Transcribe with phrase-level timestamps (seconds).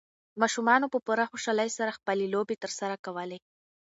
[0.41, 3.37] ماشومانو په پوره خوشالۍ سره خپلې لوبې ترسره کولې.